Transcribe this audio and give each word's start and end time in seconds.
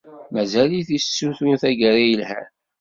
Mazal-it 0.33 0.89
issutur 0.97 1.55
taggara 1.61 2.01
ilhan. 2.13 2.47